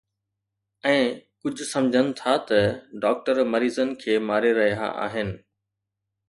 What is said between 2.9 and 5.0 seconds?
doctor مريضن کي ماري رهيا